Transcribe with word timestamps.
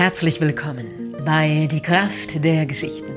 Herzlich 0.00 0.40
willkommen 0.40 1.14
bei 1.26 1.68
Die 1.70 1.82
Kraft 1.82 2.42
der 2.42 2.64
Geschichten, 2.64 3.12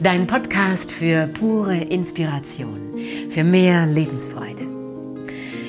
dein 0.00 0.26
Podcast 0.26 0.90
für 0.90 1.26
pure 1.26 1.76
Inspiration, 1.76 2.96
für 3.28 3.44
mehr 3.44 3.84
Lebensfreude. 3.84 4.66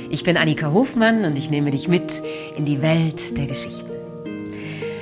Ich 0.10 0.23
bin 0.23 0.38
Annika 0.38 0.71
Hofmann 0.71 1.26
und 1.26 1.36
ich 1.36 1.49
nehme 1.49 1.71
dich 1.71 1.89
mit 1.89 2.21
in 2.55 2.63
die 2.63 2.81
Welt 2.81 3.38
der 3.38 3.47
Geschichten. 3.47 3.91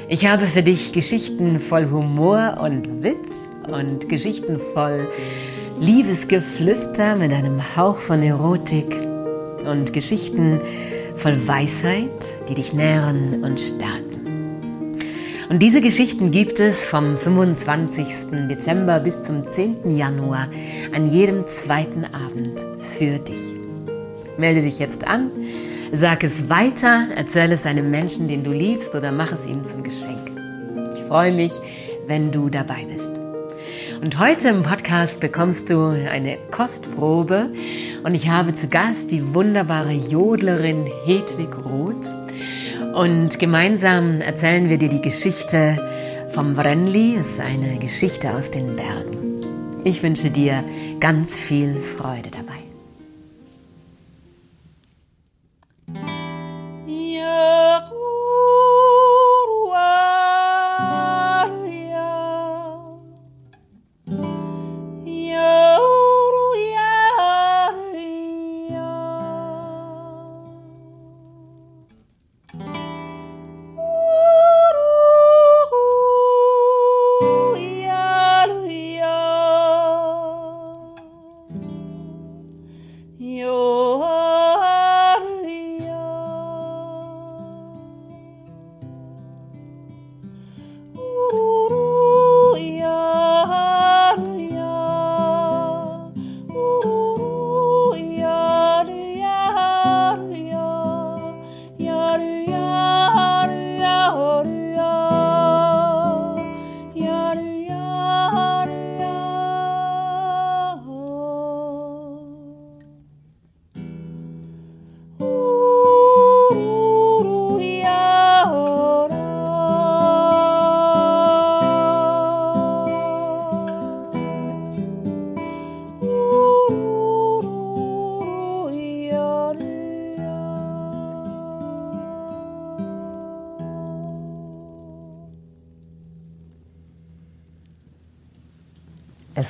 Ich 0.10 0.26
habe 0.26 0.48
für 0.48 0.64
dich 0.64 0.92
Geschichten 0.92 1.60
voll 1.60 1.88
Humor 1.92 2.58
und 2.60 3.04
Witz 3.04 3.32
und 3.68 4.10
Geschichten 4.10 4.60
voll 4.74 5.08
Liebesgeflüster 5.80 7.16
mit 7.16 7.32
einem 7.32 7.62
Hauch 7.78 7.98
von 7.98 8.24
Erotik 8.24 8.92
und 9.70 9.94
Geschichten 9.94 10.60
voll 11.16 11.48
Weisheit, 11.48 12.10
die 12.50 12.56
dich 12.56 12.74
nähren 12.74 13.44
und 13.44 13.62
stärken. 13.62 14.12
Und 15.54 15.60
diese 15.60 15.82
Geschichten 15.82 16.32
gibt 16.32 16.60
es 16.60 16.84
vom 16.84 17.16
25. 17.16 18.07
Dezember 18.50 19.00
bis 19.00 19.21
zum 19.21 19.48
10. 19.48 19.92
Januar 19.96 20.48
an 20.96 21.06
jedem 21.06 21.46
zweiten 21.46 22.06
Abend 22.06 22.60
für 22.98 23.20
dich. 23.20 23.54
Melde 24.39 24.61
dich 24.64 24.80
jetzt 24.80 25.08
an, 25.08 25.30
sag 25.92 26.24
es 26.24 26.50
weiter, 26.50 27.06
erzähl 27.16 27.52
es 27.52 27.68
einem 27.68 27.92
Menschen, 27.92 28.28
den 28.28 28.44
du 28.44 28.52
liebst 28.52 28.96
oder 28.96 29.11
mach 29.11 29.32
es 29.32 29.46
ihm 29.46 29.64
zum 29.64 29.84
Geschenk. 29.84 30.32
Ich 30.96 31.02
freue 31.02 31.32
mich, 31.32 31.54
wenn 32.08 32.31
du 32.31 32.50
dabei 32.50 32.88
bist. 32.92 33.22
Und 34.02 34.17
heute 34.17 34.50
im 34.50 34.64
Podcast 34.64 35.20
bekommst 35.20 35.70
du 35.70 35.86
eine 35.86 36.39
Kostprobe 36.50 37.50
und 38.03 38.16
ich 38.16 38.28
habe 38.28 38.53
zu 38.53 38.70
Gast 38.70 39.11
die 39.11 39.36
wunderbare 39.36 39.94
Jodlerin 39.94 40.88
Hedwig 41.06 41.56
Roth. 41.64 42.22
Und 42.94 43.39
gemeinsam 43.39 44.22
erzählen 44.22 44.70
wir 44.70 44.78
dir 44.78 44.89
die 44.89 45.02
Geschichte 45.02 45.78
vom 46.30 46.56
Vrenli. 46.56 47.16
Es 47.16 47.31
ist 47.31 47.39
eine 47.39 47.80
Geschichte 47.80 48.31
aus 48.36 48.52
den 48.52 48.75
Bergen. 48.75 49.41
Ich 49.83 50.03
wünsche 50.03 50.30
dir 50.30 50.63
ganz 50.99 51.38
viel 51.38 51.81
Freude 51.81 52.30
dabei. 52.30 52.62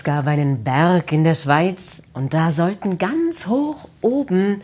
Es 0.03 0.07
gab 0.07 0.27
einen 0.27 0.65
Berg 0.65 1.13
in 1.13 1.23
der 1.23 1.33
Schweiz 1.33 2.01
und 2.13 2.33
da 2.33 2.51
sollten 2.51 2.97
ganz 2.97 3.47
hoch 3.47 3.87
oben 4.01 4.59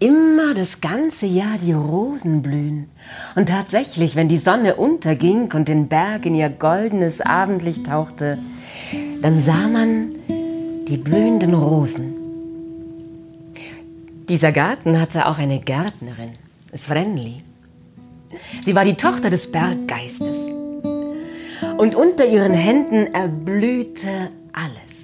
immer 0.00 0.54
das 0.54 0.80
ganze 0.80 1.26
Jahr 1.26 1.56
die 1.64 1.72
Rosen 1.72 2.42
blühen. 2.42 2.90
Und 3.36 3.48
tatsächlich, 3.48 4.16
wenn 4.16 4.28
die 4.28 4.38
Sonne 4.38 4.74
unterging 4.74 5.52
und 5.52 5.68
den 5.68 5.86
Berg 5.86 6.26
in 6.26 6.34
ihr 6.34 6.48
goldenes 6.48 7.20
Abendlicht 7.20 7.86
tauchte, 7.86 8.38
dann 9.22 9.44
sah 9.44 9.68
man 9.68 10.10
die 10.88 10.96
blühenden 10.96 11.54
Rosen. 11.54 12.14
Dieser 14.28 14.50
Garten 14.50 15.00
hatte 15.00 15.28
auch 15.28 15.38
eine 15.38 15.60
Gärtnerin, 15.60 16.32
Svenli. 16.76 17.44
Sie 18.64 18.74
war 18.74 18.84
die 18.84 18.96
Tochter 18.96 19.30
des 19.30 19.52
Berggeistes 19.52 20.38
und 21.78 21.94
unter 21.94 22.26
ihren 22.26 22.52
Händen 22.52 23.14
erblühte 23.14 24.30
alles. 24.56 24.96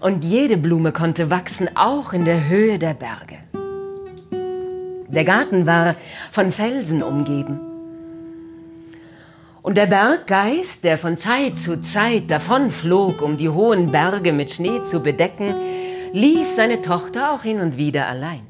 Und 0.00 0.24
jede 0.24 0.56
Blume 0.56 0.92
konnte 0.92 1.30
wachsen, 1.30 1.68
auch 1.76 2.12
in 2.12 2.24
der 2.24 2.48
Höhe 2.48 2.78
der 2.78 2.94
Berge. 2.94 3.38
Der 5.08 5.24
Garten 5.24 5.66
war 5.66 5.96
von 6.30 6.50
Felsen 6.52 7.02
umgeben. 7.02 7.60
Und 9.62 9.76
der 9.76 9.86
Berggeist, 9.86 10.84
der 10.84 10.98
von 10.98 11.16
Zeit 11.16 11.58
zu 11.58 11.80
Zeit 11.80 12.30
davonflog, 12.30 13.22
um 13.22 13.36
die 13.36 13.48
hohen 13.48 13.90
Berge 13.90 14.32
mit 14.32 14.50
Schnee 14.50 14.84
zu 14.84 15.00
bedecken, 15.00 15.54
ließ 16.12 16.56
seine 16.56 16.80
Tochter 16.80 17.32
auch 17.32 17.42
hin 17.42 17.60
und 17.60 17.76
wieder 17.76 18.06
allein. 18.06 18.46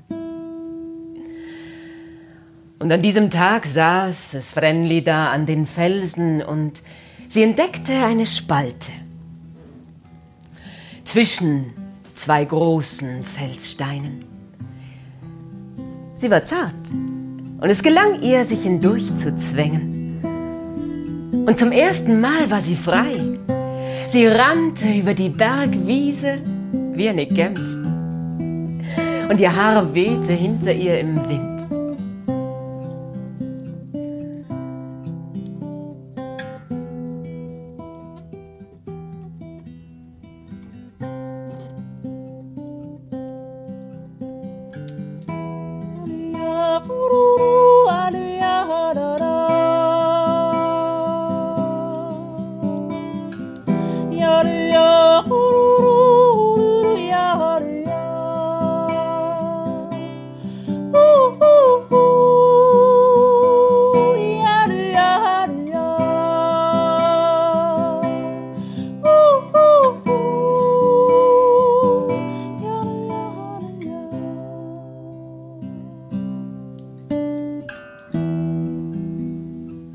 Und 2.79 2.93
an 2.93 3.03
diesem 3.03 3.31
Tag 3.31 3.67
saß 3.67 4.35
es 4.35 4.53
Vrenli 4.53 5.03
da 5.03 5.31
an 5.31 5.47
den 5.47 5.67
Felsen 5.67 6.43
und 6.43 6.83
sie 7.29 7.43
entdeckte 7.43 7.93
eine 7.93 8.27
Spalte 8.27 8.93
zwischen 11.09 11.73
zwei 12.15 12.45
großen 12.45 13.25
Felssteinen. 13.25 14.27
Sie 16.17 16.31
war 16.31 16.45
zart 16.45 16.75
und 17.61 17.71
es 17.71 17.83
gelang 17.83 18.21
ihr, 18.21 18.45
sich 18.45 18.65
hindurch 18.65 19.15
zu 19.17 19.35
zwängen. 19.35 20.21
Und 21.47 21.59
zum 21.59 21.73
ersten 21.73 22.21
Mal 22.21 22.51
war 22.51 22.61
sie 22.61 22.77
frei. 22.77 23.39
Sie 24.11 24.27
rannte 24.27 24.93
über 24.93 25.15
die 25.15 25.31
Bergwiese 25.31 26.43
wie 26.93 27.09
eine 27.09 27.25
Gems. 27.25 27.69
Und 29.31 29.41
ihr 29.41 29.57
Haar 29.57 29.95
wehte 29.95 30.35
hinter 30.35 30.75
ihr 30.75 31.01
im 31.01 31.17
Wind. 31.27 31.58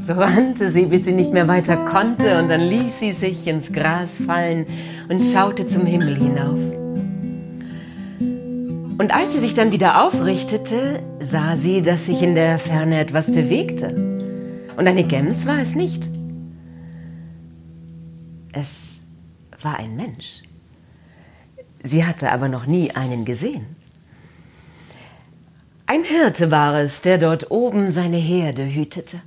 So 0.05 0.11
rannte 0.11 0.69
sie, 0.69 0.87
bis 0.87 1.05
sie 1.05 1.13
nicht 1.13 1.31
mehr 1.31 1.47
weiter 1.47 1.77
konnte, 1.77 2.37
und 2.37 2.49
dann 2.49 2.59
ließ 2.59 2.99
sie 2.99 3.13
sich 3.13 3.47
ins 3.47 3.71
Gras 3.71 4.17
fallen 4.17 4.65
und 5.07 5.21
schaute 5.21 5.65
zum 5.65 5.85
Himmel 5.85 6.17
hinauf. 6.17 6.59
Und 8.97 9.13
als 9.13 9.31
sie 9.31 9.39
sich 9.39 9.53
dann 9.53 9.71
wieder 9.71 10.03
aufrichtete, 10.03 10.99
sah 11.21 11.55
sie, 11.55 11.81
dass 11.81 12.05
sich 12.05 12.21
in 12.21 12.35
der 12.35 12.59
Ferne 12.59 12.99
etwas 12.99 13.31
bewegte. 13.31 13.95
Und 14.75 14.87
eine 14.87 15.05
Gems 15.05 15.45
war 15.45 15.59
es 15.59 15.73
nicht. 15.73 16.09
Es 18.51 18.67
war 19.61 19.79
ein 19.79 19.95
Mensch. 19.95 20.43
Sie 21.81 22.05
hatte 22.05 22.29
aber 22.29 22.49
noch 22.49 22.65
nie 22.67 22.91
einen 22.91 23.23
gesehen. 23.23 23.67
Ein 25.85 26.03
Hirte 26.03 26.51
war 26.51 26.77
es, 26.77 27.01
der 27.01 27.17
dort 27.17 27.51
oben 27.51 27.89
seine 27.89 28.17
Herde 28.17 28.65
hütete. 28.65 29.21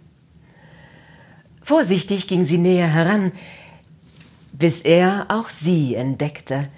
Vorsichtig 1.66 2.28
ging 2.28 2.46
sie 2.46 2.58
näher 2.58 2.86
heran, 2.86 3.32
bis 4.52 4.82
er 4.82 5.26
auch 5.30 5.48
sie 5.48 5.96
entdeckte. 5.96 6.68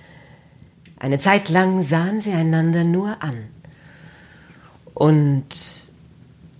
Eine 0.98 1.18
Zeit 1.18 1.50
lang 1.50 1.86
sahen 1.86 2.22
sie 2.22 2.32
einander 2.32 2.84
nur 2.84 3.22
an. 3.22 3.48
Und 4.94 5.44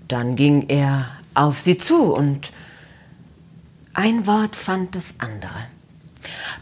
dann 0.09 0.37
ging 0.37 0.69
er 0.69 1.07
auf 1.33 1.59
sie 1.59 1.79
zu 1.79 2.13
und 2.13 2.53
ein 3.95 4.27
Wort 4.27 4.57
fand 4.57 4.95
das 4.95 5.15
andere. 5.17 5.65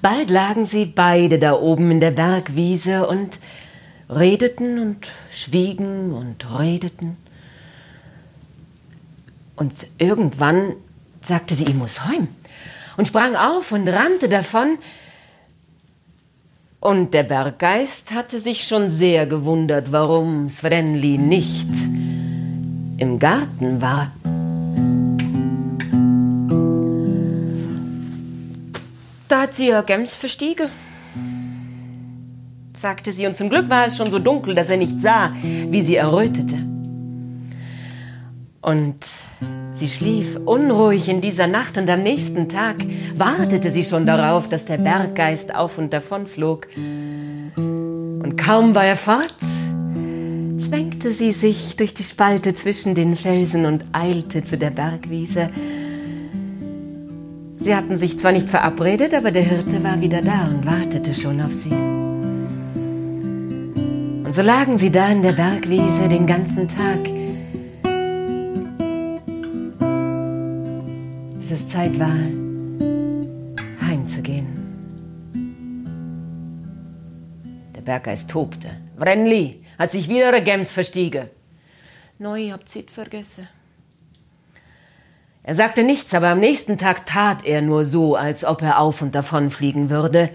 Bald 0.00 0.30
lagen 0.30 0.66
sie 0.66 0.84
beide 0.84 1.40
da 1.40 1.54
oben 1.54 1.90
in 1.90 2.00
der 2.00 2.12
Bergwiese 2.12 3.08
und 3.08 3.40
redeten 4.08 4.78
und 4.78 5.08
schwiegen 5.32 6.12
und 6.12 6.46
redeten. 6.60 7.16
Und 9.56 9.88
irgendwann 9.98 10.76
sagte 11.26 11.54
sie, 11.54 11.64
ich 11.64 11.74
muss 11.74 12.04
heim 12.04 12.28
und 12.96 13.08
sprang 13.08 13.36
auf 13.36 13.72
und 13.72 13.88
rannte 13.88 14.28
davon. 14.28 14.78
Und 16.80 17.14
der 17.14 17.24
Berggeist 17.24 18.12
hatte 18.12 18.40
sich 18.40 18.66
schon 18.66 18.88
sehr 18.88 19.26
gewundert, 19.26 19.90
warum 19.92 20.48
Svenli 20.48 21.18
nicht 21.18 21.68
im 22.98 23.18
Garten 23.18 23.80
war. 23.80 24.12
Da 29.28 29.42
hat 29.42 29.54
sie 29.54 29.66
ihr 29.66 29.82
Gems 29.82 30.14
verstiegen, 30.14 30.68
sagte 32.78 33.10
sie, 33.10 33.26
und 33.26 33.34
zum 33.34 33.50
Glück 33.50 33.68
war 33.68 33.86
es 33.86 33.96
schon 33.96 34.12
so 34.12 34.20
dunkel, 34.20 34.54
dass 34.54 34.70
er 34.70 34.76
nicht 34.76 35.00
sah, 35.00 35.32
wie 35.42 35.82
sie 35.82 35.96
errötete. 35.96 36.58
Und 38.60 39.04
sie 39.76 39.88
schlief 39.88 40.38
unruhig 40.44 41.08
in 41.08 41.20
dieser 41.20 41.46
Nacht, 41.46 41.78
und 41.78 41.88
am 41.88 42.02
nächsten 42.02 42.48
Tag 42.48 42.76
wartete 43.14 43.70
sie 43.70 43.84
schon 43.84 44.06
darauf, 44.06 44.48
dass 44.48 44.64
der 44.64 44.78
Berggeist 44.78 45.54
auf 45.54 45.78
und 45.78 45.92
davon 45.92 46.26
flog. 46.26 46.66
Und 46.76 48.36
kaum 48.36 48.74
war 48.74 48.84
er 48.84 48.96
fort, 48.96 49.36
zwängte 50.58 51.12
sie 51.12 51.32
sich 51.32 51.76
durch 51.76 51.94
die 51.94 52.04
Spalte 52.04 52.54
zwischen 52.54 52.94
den 52.94 53.16
Felsen 53.16 53.66
und 53.66 53.84
eilte 53.92 54.44
zu 54.44 54.58
der 54.58 54.70
Bergwiese, 54.70 55.50
Sie 57.66 57.74
hatten 57.74 57.96
sich 57.96 58.16
zwar 58.20 58.30
nicht 58.30 58.48
verabredet, 58.48 59.12
aber 59.12 59.32
der 59.32 59.42
Hirte 59.42 59.82
war 59.82 60.00
wieder 60.00 60.22
da 60.22 60.46
und 60.46 60.64
wartete 60.64 61.12
schon 61.16 61.40
auf 61.40 61.52
sie. 61.52 61.72
Und 64.24 64.32
so 64.32 64.40
lagen 64.40 64.78
sie 64.78 64.92
da 64.92 65.08
in 65.08 65.22
der 65.22 65.32
Bergwiese 65.32 66.08
den 66.08 66.28
ganzen 66.28 66.68
Tag, 66.68 67.00
es 71.56 71.68
Zeit 71.70 71.98
war, 71.98 72.18
heimzugehen. 73.80 74.46
Der 77.74 77.80
Berggeist 77.80 78.28
tobte. 78.30 78.68
Vrenli 78.98 79.64
hat 79.78 79.90
sich 79.90 80.06
wieder 80.06 80.28
eine 80.28 80.42
Gems 80.42 80.74
verstiegen. 80.74 81.30
Neu, 82.18 82.50
habt 82.50 82.76
ihr 82.76 82.84
vergessen. 82.88 83.48
Er 85.44 85.54
sagte 85.54 85.82
nichts, 85.82 86.12
aber 86.12 86.28
am 86.28 86.40
nächsten 86.40 86.76
Tag 86.76 87.06
tat 87.06 87.46
er 87.46 87.62
nur 87.62 87.86
so, 87.86 88.16
als 88.16 88.44
ob 88.44 88.60
er 88.60 88.78
auf 88.78 89.00
und 89.00 89.14
davon 89.14 89.48
fliegen 89.48 89.88
würde, 89.88 90.28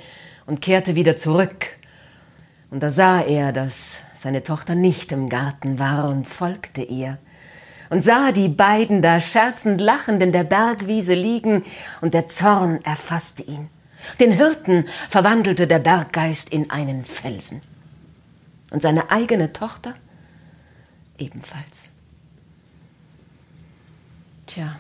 und 0.48 0.60
kehrte 0.60 0.96
wieder 0.96 1.18
zurück. 1.18 1.68
Und 2.72 2.82
da 2.82 2.90
sah 2.90 3.22
er, 3.22 3.52
dass 3.52 3.98
seine 4.16 4.42
Tochter 4.42 4.74
nicht 4.74 5.12
im 5.12 5.30
Garten 5.30 5.78
war 5.78 6.10
und 6.10 6.28
folgte 6.28 6.82
ihr 6.82 7.20
und 7.92 8.02
sah 8.02 8.32
die 8.32 8.48
beiden 8.48 9.02
da 9.02 9.20
scherzend 9.20 9.82
lachend 9.82 10.24
in 10.24 10.32
der 10.32 10.46
Bergwiese 10.46 11.14
liegen, 11.14 11.66
und 12.00 12.14
der 12.14 12.26
Zorn 12.26 12.80
erfasste 12.86 13.44
ihn. 13.44 13.68
Den 14.18 14.32
Hirten 14.32 14.88
verwandelte 15.10 15.68
der 15.68 15.80
Berggeist 15.80 16.50
in 16.54 16.72
einen 16.72 17.04
Felsen. 17.04 17.62
Und 18.70 18.82
seine 18.82 19.12
eigene 19.12 19.52
Tochter 19.52 19.94
ebenfalls. 21.18 21.90
Tja. 24.48 24.80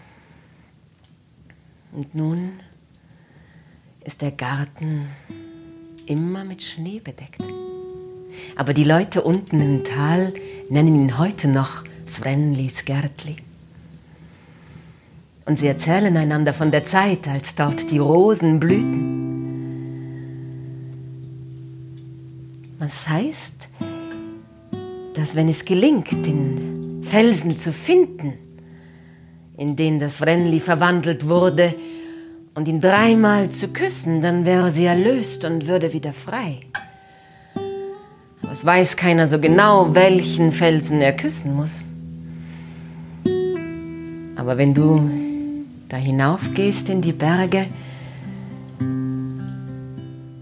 Und 1.91 2.15
nun 2.15 2.61
ist 4.05 4.21
der 4.21 4.31
Garten 4.31 5.09
immer 6.05 6.45
mit 6.45 6.63
Schnee 6.63 7.01
bedeckt. 7.01 7.43
Aber 8.55 8.73
die 8.73 8.85
Leute 8.85 9.21
unten 9.21 9.59
im 9.61 9.83
Tal 9.83 10.33
nennen 10.69 10.95
ihn 10.95 11.17
heute 11.17 11.49
noch 11.49 11.83
Svenlis 12.15 12.85
Gärtli. 12.85 13.37
Und 15.45 15.57
sie 15.59 15.67
erzählen 15.67 16.15
einander 16.15 16.53
von 16.53 16.71
der 16.71 16.85
Zeit, 16.85 17.27
als 17.27 17.55
dort 17.55 17.89
die 17.89 17.97
Rosen 17.97 18.59
blühten. 18.59 19.21
Was 22.79 23.07
heißt, 23.07 23.67
dass 25.15 25.35
wenn 25.35 25.49
es 25.49 25.65
gelingt, 25.65 26.11
den 26.11 27.03
Felsen 27.03 27.57
zu 27.57 27.73
finden, 27.73 28.33
in 29.57 29.75
den 29.75 29.99
das 29.99 30.17
Vrenli 30.17 30.59
verwandelt 30.59 31.27
wurde, 31.27 31.75
und 32.53 32.67
ihn 32.67 32.81
dreimal 32.81 33.49
zu 33.49 33.69
küssen, 33.69 34.21
dann 34.21 34.45
wäre 34.45 34.71
sie 34.71 34.85
erlöst 34.85 35.45
und 35.45 35.67
würde 35.67 35.93
wieder 35.93 36.13
frei. 36.13 36.59
Aber 38.43 38.51
es 38.51 38.65
weiß 38.65 38.97
keiner 38.97 39.27
so 39.27 39.39
genau, 39.39 39.95
welchen 39.95 40.51
Felsen 40.51 41.01
er 41.01 41.13
küssen 41.13 41.55
muss. 41.55 41.83
Aber 44.41 44.57
wenn 44.57 44.73
du 44.73 45.07
da 45.88 45.97
hinaufgehst 45.97 46.89
in 46.89 47.03
die 47.03 47.11
Berge 47.11 47.67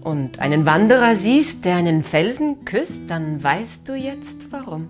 und 0.00 0.38
einen 0.38 0.64
Wanderer 0.64 1.14
siehst, 1.14 1.66
der 1.66 1.76
einen 1.76 2.02
Felsen 2.02 2.64
küsst, 2.64 3.02
dann 3.08 3.44
weißt 3.44 3.86
du 3.86 3.94
jetzt 3.94 4.50
warum. 4.50 4.88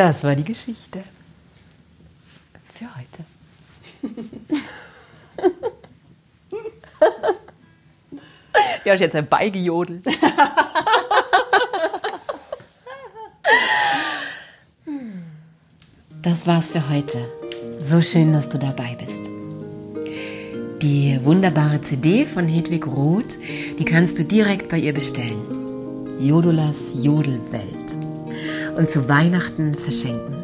Das 0.00 0.24
war 0.24 0.34
die 0.34 0.44
Geschichte 0.44 1.04
für 2.72 2.88
heute. 2.96 3.24
Du 8.82 8.90
hast 8.90 9.00
jetzt 9.00 9.12
herbeigejodelt. 9.12 10.02
Das 16.22 16.46
war's 16.46 16.68
für 16.68 16.88
heute. 16.88 17.18
So 17.78 18.00
schön, 18.00 18.32
dass 18.32 18.48
du 18.48 18.58
dabei 18.58 18.96
bist. 18.98 19.30
Die 20.80 21.20
wunderbare 21.22 21.82
CD 21.82 22.24
von 22.24 22.48
Hedwig 22.48 22.86
Roth, 22.86 23.36
die 23.78 23.84
kannst 23.84 24.18
du 24.18 24.24
direkt 24.24 24.70
bei 24.70 24.78
ihr 24.78 24.94
bestellen. 24.94 25.42
Jodolas 26.18 27.04
Jodelwelt 27.04 27.99
und 28.76 28.88
zu 28.88 29.08
Weihnachten 29.08 29.74
verschenken. 29.74 30.36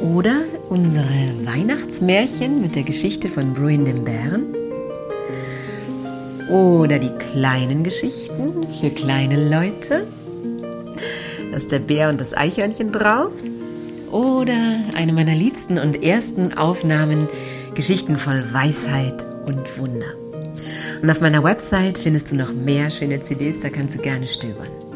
Oder 0.00 0.42
unsere 0.68 1.06
Weihnachtsmärchen 1.44 2.60
mit 2.60 2.74
der 2.74 2.84
Geschichte 2.84 3.28
von 3.28 3.54
Bruin 3.54 3.84
dem 3.84 4.04
Bären. 4.04 4.54
oder 6.48 6.98
die 6.98 7.12
kleinen 7.32 7.84
Geschichten 7.84 8.66
für 8.80 8.90
kleine 8.90 9.48
Leute. 9.48 10.06
Da 11.50 11.56
ist 11.56 11.70
der 11.70 11.78
Bär 11.78 12.08
und 12.08 12.18
das 12.20 12.36
Eichhörnchen 12.36 12.90
drauf. 12.90 13.32
Oder 14.10 14.80
eine 14.96 15.12
meiner 15.12 15.36
liebsten 15.36 15.78
und 15.78 16.02
ersten 16.02 16.58
Aufnahmen, 16.58 17.28
Geschichten 17.74 18.16
voll 18.16 18.44
Weisheit 18.52 19.24
und 19.46 19.78
Wunder. 19.78 20.14
Und 21.02 21.10
auf 21.10 21.20
meiner 21.20 21.44
Website 21.44 21.98
findest 21.98 22.32
du 22.32 22.36
noch 22.36 22.52
mehr 22.52 22.90
schöne 22.90 23.20
CDs, 23.20 23.60
da 23.62 23.70
kannst 23.70 23.96
du 23.96 24.00
gerne 24.00 24.26
stöbern. 24.26 24.89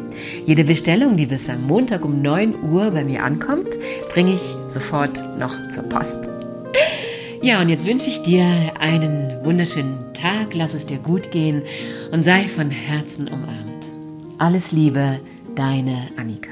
Jede 0.47 0.65
Bestellung, 0.65 1.17
die 1.17 1.27
bis 1.27 1.49
am 1.49 1.67
Montag 1.67 2.05
um 2.05 2.21
9 2.21 2.55
Uhr 2.71 2.91
bei 2.91 3.05
mir 3.05 3.23
ankommt, 3.23 3.71
bringe 4.13 4.35
ich 4.35 4.43
sofort 4.69 5.23
noch 5.39 5.55
zur 5.71 5.85
Post. 5.85 6.29
Ja, 7.43 7.61
und 7.61 7.69
jetzt 7.69 7.87
wünsche 7.87 8.09
ich 8.09 8.23
dir 8.23 8.47
einen 8.81 9.45
wunderschönen 9.45 10.15
Tag, 10.15 10.55
lass 10.55 10.73
es 10.73 10.87
dir 10.87 10.99
gut 10.99 11.31
gehen 11.31 11.63
und 12.11 12.23
sei 12.23 12.49
von 12.49 12.71
Herzen 12.71 13.29
umarmt. 13.29 13.85
Alles 14.39 14.73
Liebe, 14.73 15.21
deine 15.55 16.09
Annika. 16.17 16.51